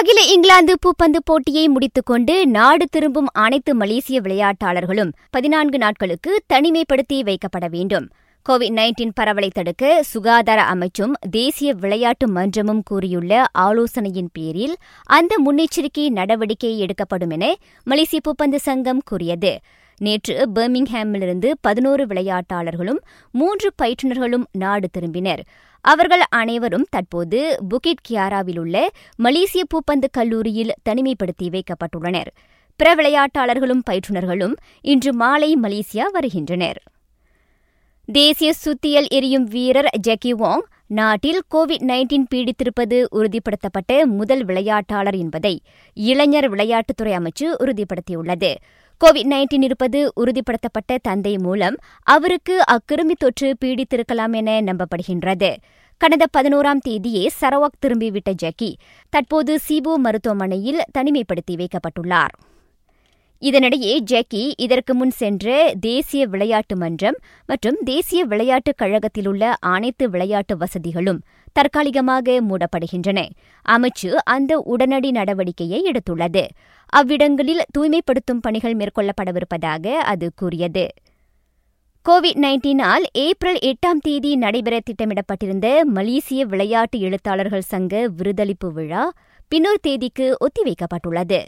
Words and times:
அகில 0.00 0.20
இங்கிலாந்து 0.20 0.78
பூப்பந்து 0.86 1.16
போட்டியை 1.24 1.68
முடித்துக்கொண்டு 1.68 2.46
நாடு 2.46 2.86
திரும்பும் 2.90 3.26
அனைத்து 3.32 3.74
மலேசிய 3.74 4.20
விளையாட்டாளர்களும் 4.20 5.12
பதினான்கு 5.30 5.78
நாட்களுக்கு 5.78 6.42
தனிமைப்படுத்தி 6.54 7.22
வைக்கப்பட 7.22 7.68
வேண்டும். 7.70 8.10
கோவிட் 8.48 8.74
நைன்டீன் 8.78 9.10
பரவலை 9.20 9.50
தடுக்க 9.52 10.02
சுகாதார 10.02 10.62
அமைச்சும் 10.62 11.12
தேசிய 11.30 11.72
விளையாட்டு 11.72 12.28
மன்றமும் 12.28 12.82
கூறியுள்ள 12.84 13.46
ஆலோசனையின் 13.52 14.30
பேரில் 14.32 14.76
அந்த 15.02 15.36
முன்னெச்சரிக்கை 15.44 16.08
நடவடிக்கை 16.08 16.78
எடுக்கப்படும் 16.78 17.30
என 17.30 17.56
மலேசிய 17.84 18.20
பூப்பந்து 18.28 18.56
சங்கம் 18.56 19.02
கூறியது. 19.04 19.60
நேற்று 20.00 20.48
பர்மிங்ஹாமிலிருந்து 20.54 21.50
பதினோரு 21.60 22.06
விளையாட்டாளர்களும் 22.06 23.00
மூன்று 23.30 23.72
பயிற்றுநர்களும் 23.82 24.44
நாடு 24.52 24.88
திரும்பினர். 24.98 25.38
அவர்கள் 25.80 26.20
அனைவரும் 26.28 26.86
தற்போது 26.90 27.56
புகிட் 27.68 28.04
கியாராவில் 28.08 28.58
உள்ள 28.58 28.90
மலேசிய 29.16 29.64
பூப்பந்து 29.64 30.04
கல்லூரியில் 30.10 30.72
தனிமைப்படுத்தி 30.88 31.42
வைக்கப்பட்டுள்ளனர். 31.42 32.30
பிற 32.76 32.94
விளையாட்டாளர்களும் 32.94 33.82
பயிற்றுநர்களும் 33.90 34.54
இன்று 34.80 35.12
மாலை 35.12 35.56
மலேசியா 35.62 36.02
வருகின்றனர். 36.12 36.82
தேசிய 38.04 38.52
சுத்தியல் 38.52 39.08
எரியும் 39.08 39.44
வீரர் 39.44 39.90
ஜெக்கி 40.08 40.34
வாங் 40.34 40.66
நாட்டில் 40.86 41.42
கோவிட் 41.54 41.82
நைன்டீன் 41.82 42.26
பீடித்திருப்பது 42.34 43.04
உறுதிப்படுத்தப்பட்ட 43.12 44.04
முதல் 44.04 44.44
விளையாட்டாளர் 44.44 45.18
என்பதை 45.18 45.62
இளைஞர் 45.94 46.52
விளையாட்டுத்துறை 46.52 47.12
அமைச்சு 47.12 47.44
உறுதிப்படுத்தியுள்ளது. 47.58 48.54
கோவிட் 49.04 49.28
நைன்டீன் 49.30 49.62
இருப்பது 49.62 50.12
உறுதிப்படுத்தப்பட்ட 50.16 50.98
தந்தை 51.02 51.38
மூலம் 51.38 51.76
அவருக்கு 52.02 52.62
அக்கிருமி 52.70 53.14
தொற்று 53.18 53.56
பீடித்திருக்கலாம் 53.64 54.32
என 54.32 54.60
நம்பப்படுகின்றது. 54.60 55.56
கடந்த 55.96 56.26
பதினோராம் 56.38 56.82
தேதியே 56.88 57.26
சரவாக் 57.40 57.78
திரும்பிவிட்ட 57.86 58.32
ஜக்கி 58.42 58.74
தற்போது 59.10 59.58
சிபோ 59.68 59.96
மருத்துவமனையில் 59.96 60.82
தனிமைப்படுத்தி 60.98 61.56
வைக்கப்பட்டுள்ளார். 61.56 62.34
இதனிடையே 63.44 63.98
ஜெக்கி 64.00 64.52
இதற்கு 64.56 64.94
முன் 64.94 65.10
சென்ற 65.10 65.74
தேசிய 65.80 66.26
விளையாட்டு 66.26 66.76
மன்றம் 66.76 67.18
மற்றும் 67.46 67.76
தேசிய 67.84 68.24
விளையாட்டுக் 68.24 68.76
கழகத்தில் 68.76 69.26
உள்ள 69.26 69.56
அனைத்து 69.60 70.10
விளையாட்டு 70.10 70.56
வசதிகளும் 70.56 71.22
தற்காலிகமாக 71.52 72.40
மூடப்படுகின்றன. 72.42 73.28
அமைச்சு 73.68 74.14
அந்த 74.24 74.58
உடனடி 74.58 75.10
நடவடிக்கையை 75.10 75.90
எடுத்துள்ளது. 75.90 76.46
அவ்விடங்களில் 76.86 77.64
தூய்மைப்படுத்தும் 77.78 78.40
பணிகள் 78.40 78.76
மேற்கொள்ளப்படவிருப்பதாக 78.76 79.86
அது 79.86 80.32
கூறியது. 80.36 80.88
கோவிட் 82.08 82.38
நைன்டீனால் 82.40 83.02
ஏப்ரல் 83.12 83.58
எட்டாம் 83.62 84.00
தேதி 84.00 84.36
நடைபெற 84.36 84.80
திட்டமிடப்பட்டிருந்த 84.80 85.84
மலேசிய 85.84 86.44
விளையாட்டு 86.44 86.98
எழுத்தாளர்கள் 86.98 87.60
சங்க 87.60 88.10
விருதளிப்பு 88.18 88.72
விழா 88.72 89.12
பின்னொரு 89.48 89.78
தேதிக்கு 89.80 90.36
ஒத்திவைக்கப்பட்டுள்ளது. 90.40 91.44